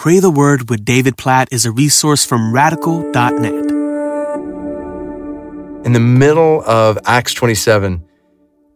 Pray 0.00 0.18
the 0.18 0.30
Word 0.30 0.70
with 0.70 0.82
David 0.82 1.18
Platt 1.18 1.48
is 1.52 1.66
a 1.66 1.70
resource 1.70 2.24
from 2.24 2.54
radical.net. 2.54 3.52
In 5.84 5.92
the 5.92 6.00
middle 6.00 6.62
of 6.64 6.98
Acts 7.04 7.34
27, 7.34 8.02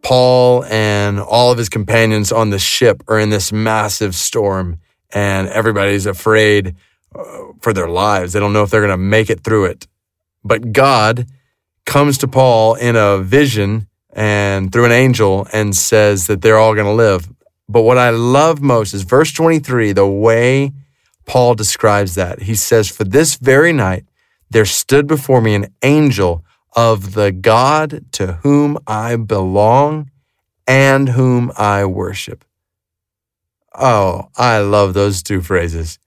Paul 0.03 0.63
and 0.65 1.19
all 1.19 1.51
of 1.51 1.57
his 1.57 1.67
companions 1.67 2.31
on 2.31 2.51
the 2.51 2.59
ship 2.59 3.01
are 3.07 3.19
in 3.19 3.31
this 3.31 3.51
massive 3.51 4.13
storm, 4.13 4.77
and 5.15 5.47
everybody's 5.47 6.05
afraid 6.05 6.75
uh, 7.15 7.23
for 7.59 7.73
their 7.73 7.89
lives. 7.89 8.33
They 8.33 8.39
don't 8.39 8.53
know 8.53 8.61
if 8.61 8.69
they're 8.69 8.85
going 8.85 8.91
to 8.91 8.97
make 8.97 9.31
it 9.31 9.43
through 9.43 9.65
it. 9.65 9.87
But 10.43 10.73
God 10.73 11.25
comes 11.87 12.19
to 12.19 12.27
Paul 12.27 12.75
in 12.75 12.95
a 12.95 13.17
vision 13.17 13.87
and 14.13 14.71
through 14.71 14.85
an 14.85 14.91
angel 14.91 15.47
and 15.51 15.75
says 15.75 16.27
that 16.27 16.43
they're 16.43 16.59
all 16.59 16.75
going 16.75 16.85
to 16.85 16.91
live. 16.91 17.27
But 17.67 17.81
what 17.81 17.97
I 17.97 18.11
love 18.11 18.61
most 18.61 18.93
is 18.93 19.01
verse 19.01 19.33
23, 19.33 19.91
the 19.91 20.05
way 20.05 20.71
Paul 21.25 21.55
describes 21.55 22.15
that. 22.15 22.43
He 22.43 22.55
says, 22.55 22.89
For 22.89 23.03
this 23.03 23.35
very 23.35 23.73
night 23.73 24.05
there 24.49 24.65
stood 24.65 25.07
before 25.07 25.41
me 25.41 25.55
an 25.55 25.67
angel 25.81 26.45
of 26.75 27.13
the 27.13 27.31
God 27.31 28.05
to 28.13 28.33
whom 28.43 28.77
I 28.85 29.15
belong 29.15 30.11
and 30.67 31.09
whom 31.09 31.51
I 31.57 31.85
worship. 31.85 32.45
Oh, 33.73 34.29
I 34.35 34.59
love 34.59 34.93
those 34.93 35.21
two 35.21 35.41
phrases. 35.41 35.99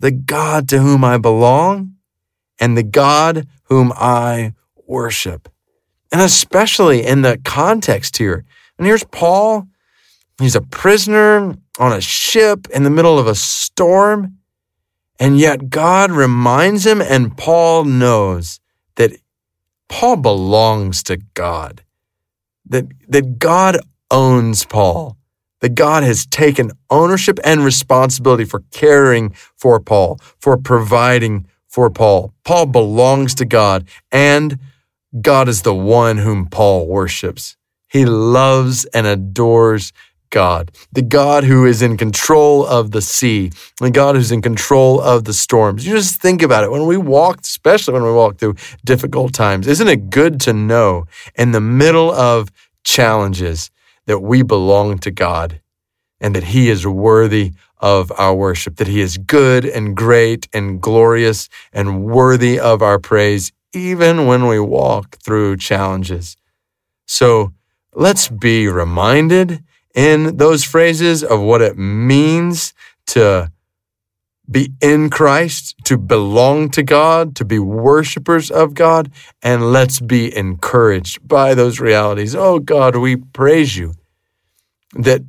The 0.00 0.10
God 0.10 0.68
to 0.68 0.78
whom 0.78 1.04
I 1.04 1.18
belong 1.18 1.94
and 2.58 2.76
the 2.76 2.82
God 2.82 3.46
whom 3.64 3.92
I 3.96 4.54
worship. 4.86 5.48
And 6.10 6.20
especially 6.20 7.04
in 7.04 7.22
the 7.22 7.38
context 7.44 8.16
here. 8.16 8.44
And 8.78 8.86
here's 8.86 9.04
Paul. 9.04 9.68
He's 10.38 10.56
a 10.56 10.60
prisoner 10.60 11.56
on 11.78 11.92
a 11.92 12.00
ship 12.00 12.66
in 12.74 12.82
the 12.82 12.90
middle 12.90 13.18
of 13.18 13.26
a 13.26 13.34
storm. 13.34 14.38
And 15.20 15.38
yet 15.38 15.70
God 15.70 16.10
reminds 16.10 16.86
him, 16.86 17.00
and 17.00 17.36
Paul 17.36 17.84
knows 17.84 18.60
that 18.96 19.12
Paul 19.88 20.16
belongs 20.16 21.02
to 21.04 21.16
God, 21.34 21.82
that, 22.66 22.86
that 23.08 23.38
God 23.38 23.78
owns 24.10 24.64
Paul, 24.64 25.16
that 25.60 25.74
God 25.74 26.02
has 26.04 26.26
taken 26.26 26.70
ownership 26.88 27.40
and 27.44 27.64
responsibility 27.64 28.44
for 28.44 28.62
caring 28.70 29.30
for 29.56 29.80
Paul, 29.80 30.20
for 30.38 30.56
providing 30.56 31.46
for 31.68 31.90
Paul. 31.90 32.32
Paul 32.44 32.66
belongs 32.66 33.34
to 33.36 33.44
God, 33.44 33.88
and 34.12 34.58
God 35.20 35.48
is 35.48 35.62
the 35.62 35.74
one 35.74 36.18
whom 36.18 36.46
Paul 36.46 36.86
worships. 36.86 37.56
He 37.88 38.04
loves 38.04 38.84
and 38.86 39.06
adores 39.06 39.92
God, 40.30 40.70
the 40.92 41.02
God 41.02 41.44
who 41.44 41.64
is 41.64 41.82
in 41.82 41.96
control 41.96 42.66
of 42.66 42.90
the 42.90 43.02
sea, 43.02 43.50
the 43.80 43.90
God 43.90 44.16
who's 44.16 44.32
in 44.32 44.42
control 44.42 45.00
of 45.00 45.24
the 45.24 45.32
storms. 45.32 45.86
You 45.86 45.94
just 45.94 46.20
think 46.20 46.42
about 46.42 46.64
it. 46.64 46.70
When 46.70 46.86
we 46.86 46.96
walk, 46.96 47.40
especially 47.42 47.94
when 47.94 48.04
we 48.04 48.12
walk 48.12 48.38
through 48.38 48.56
difficult 48.84 49.32
times, 49.32 49.66
isn't 49.66 49.88
it 49.88 50.10
good 50.10 50.40
to 50.42 50.52
know 50.52 51.06
in 51.34 51.52
the 51.52 51.60
middle 51.60 52.10
of 52.12 52.50
challenges 52.84 53.70
that 54.06 54.20
we 54.20 54.42
belong 54.42 54.98
to 54.98 55.10
God 55.10 55.60
and 56.20 56.34
that 56.34 56.44
He 56.44 56.68
is 56.68 56.86
worthy 56.86 57.52
of 57.78 58.10
our 58.18 58.34
worship, 58.34 58.76
that 58.76 58.88
He 58.88 59.00
is 59.00 59.18
good 59.18 59.64
and 59.64 59.96
great 59.96 60.48
and 60.52 60.80
glorious 60.80 61.48
and 61.72 62.04
worthy 62.04 62.58
of 62.58 62.82
our 62.82 62.98
praise, 62.98 63.52
even 63.72 64.26
when 64.26 64.46
we 64.46 64.58
walk 64.58 65.18
through 65.18 65.56
challenges. 65.58 66.36
So 67.06 67.52
let's 67.94 68.28
be 68.28 68.68
reminded 68.68 69.62
in 69.98 70.36
those 70.36 70.62
phrases 70.62 71.24
of 71.24 71.40
what 71.40 71.60
it 71.60 71.76
means 71.76 72.72
to 73.04 73.50
be 74.48 74.72
in 74.80 75.10
Christ, 75.10 75.74
to 75.86 75.98
belong 75.98 76.70
to 76.70 76.84
God, 76.84 77.34
to 77.34 77.44
be 77.44 77.58
worshipers 77.58 78.48
of 78.48 78.74
God, 78.74 79.10
and 79.42 79.72
let's 79.72 79.98
be 79.98 80.34
encouraged 80.34 81.26
by 81.26 81.52
those 81.52 81.80
realities. 81.80 82.36
Oh 82.36 82.60
God, 82.60 82.94
we 82.94 83.16
praise 83.16 83.76
you 83.76 83.94
that 84.94 85.22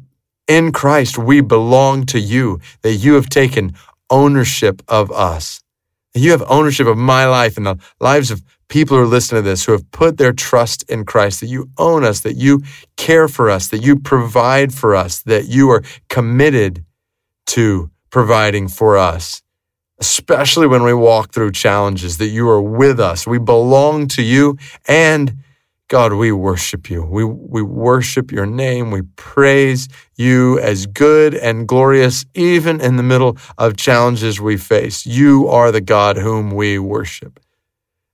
in 0.48 0.72
Christ 0.72 1.18
we 1.18 1.42
belong 1.42 2.06
to 2.06 2.20
you, 2.20 2.60
that 2.84 2.94
you 2.94 3.16
have 3.16 3.28
taken 3.28 3.74
ownership 4.12 4.84
of 4.88 5.12
us. 5.12 5.64
You 6.20 6.32
have 6.32 6.44
ownership 6.48 6.88
of 6.88 6.98
my 6.98 7.26
life 7.26 7.58
and 7.58 7.66
the 7.66 7.78
lives 8.00 8.32
of 8.32 8.44
people 8.68 8.98
who 8.98 9.04
are 9.04 9.08
listening 9.08 9.44
to 9.44 9.50
this 9.50 9.66
who 9.66 9.72
have 9.72 9.90
put 9.92 10.18
their 10.18 10.34
trust 10.34 10.84
in 10.90 11.06
Christ, 11.06 11.40
that 11.40 11.48
you 11.48 11.70
own 11.78 12.04
us, 12.04 12.22
that 12.22 12.36
you 12.36 12.62
care 12.98 13.28
for 13.28 13.50
us, 13.50 13.68
that 13.70 13.82
you 13.82 13.98
provide 13.98 14.74
for 14.74 14.96
us, 14.96 15.22
that 15.24 15.48
you 15.48 15.70
are 15.70 15.84
committed 16.08 16.86
to 17.48 17.90
providing 18.12 18.68
for 18.68 18.98
us, 18.98 19.42
especially 20.00 20.68
when 20.68 20.84
we 20.84 20.94
walk 20.94 21.32
through 21.32 21.52
challenges, 21.52 22.18
that 22.18 22.28
you 22.28 22.48
are 22.50 22.62
with 22.62 23.00
us. 23.00 23.26
We 23.26 23.40
belong 23.40 24.08
to 24.10 24.22
you 24.22 24.58
and 24.88 25.36
God, 25.90 26.14
we 26.14 26.32
worship 26.32 26.88
you. 26.88 27.04
We, 27.04 27.26
we 27.26 27.64
worship 27.64 28.32
your 28.32 28.46
name. 28.46 28.92
We 28.92 29.02
praise 29.16 29.90
you 30.16 30.60
as 30.60 30.86
good 30.86 31.34
and 31.34 31.68
glorious, 31.68 32.26
even 32.36 32.80
in 32.80 32.96
the 32.96 33.02
middle 33.02 33.38
of 33.58 33.76
challenges 33.76 34.40
we 34.40 34.56
face. 34.56 35.08
You 35.08 35.48
are 35.48 35.72
the 35.72 35.82
God 35.82 36.16
whom 36.16 36.52
we 36.52 36.78
worship. 36.78 37.40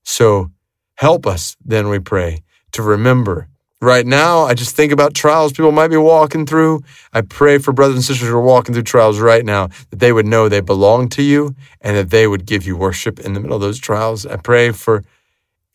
So 0.03 0.51
help 0.95 1.27
us, 1.27 1.57
then 1.65 1.89
we 1.89 1.99
pray, 1.99 2.43
to 2.71 2.81
remember. 2.81 3.49
Right 3.81 4.05
now, 4.05 4.43
I 4.43 4.53
just 4.53 4.73
think 4.73 4.93
about 4.93 5.13
trials 5.13 5.51
people 5.51 5.73
might 5.73 5.89
be 5.89 5.97
walking 5.97 6.45
through. 6.45 6.81
I 7.11 7.21
pray 7.21 7.57
for 7.57 7.73
brothers 7.73 7.97
and 7.97 8.05
sisters 8.05 8.29
who 8.29 8.35
are 8.35 8.41
walking 8.41 8.73
through 8.73 8.83
trials 8.83 9.19
right 9.19 9.43
now 9.43 9.67
that 9.89 9.99
they 9.99 10.13
would 10.13 10.25
know 10.25 10.47
they 10.47 10.61
belong 10.61 11.09
to 11.09 11.21
you 11.21 11.53
and 11.81 11.97
that 11.97 12.09
they 12.09 12.25
would 12.25 12.45
give 12.45 12.65
you 12.65 12.77
worship 12.77 13.19
in 13.19 13.33
the 13.33 13.41
middle 13.41 13.57
of 13.57 13.61
those 13.61 13.79
trials. 13.79 14.25
I 14.25 14.37
pray 14.37 14.71
for 14.71 15.03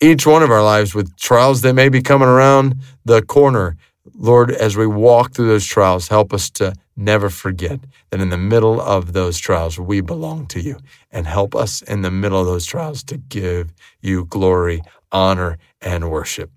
each 0.01 0.25
one 0.25 0.43
of 0.43 0.51
our 0.51 0.63
lives 0.63 0.95
with 0.95 1.15
trials 1.17 1.61
that 1.61 1.73
may 1.73 1.89
be 1.89 2.01
coming 2.01 2.27
around 2.27 2.75
the 3.05 3.21
corner. 3.21 3.77
Lord, 4.15 4.51
as 4.51 4.75
we 4.75 4.87
walk 4.87 5.33
through 5.33 5.47
those 5.47 5.65
trials, 5.65 6.07
help 6.07 6.33
us 6.33 6.49
to 6.51 6.73
never 6.97 7.29
forget 7.29 7.79
that 8.09 8.19
in 8.19 8.29
the 8.29 8.37
middle 8.37 8.81
of 8.81 9.13
those 9.13 9.37
trials, 9.37 9.79
we 9.79 10.01
belong 10.01 10.47
to 10.47 10.59
you 10.59 10.77
and 11.11 11.27
help 11.27 11.55
us 11.55 11.81
in 11.83 12.01
the 12.01 12.11
middle 12.11 12.39
of 12.39 12.47
those 12.47 12.65
trials 12.65 13.03
to 13.05 13.17
give 13.17 13.73
you 14.01 14.25
glory, 14.25 14.81
honor, 15.11 15.57
and 15.81 16.09
worship. 16.09 16.51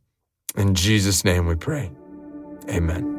In 0.57 0.75
Jesus' 0.75 1.25
name 1.25 1.47
we 1.47 1.55
pray. 1.55 1.91
Amen. 2.69 3.14